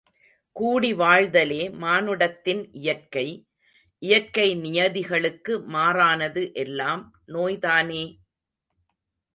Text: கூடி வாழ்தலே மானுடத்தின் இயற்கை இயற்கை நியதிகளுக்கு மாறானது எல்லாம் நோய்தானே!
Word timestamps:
கூடி 0.55 0.93
வாழ்தலே 0.93 1.59
மானுடத்தின் 1.81 2.63
இயற்கை 2.79 3.25
இயற்கை 4.01 4.47
நியதிகளுக்கு 4.63 5.55
மாறானது 5.73 6.43
எல்லாம் 6.55 7.03
நோய்தானே! 7.27 8.03